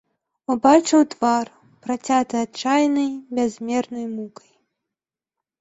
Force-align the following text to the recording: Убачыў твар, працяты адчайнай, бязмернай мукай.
Убачыў 0.53 1.03
твар, 1.11 1.51
працяты 1.87 2.35
адчайнай, 2.45 3.11
бязмернай 3.41 4.05
мукай. 4.17 4.51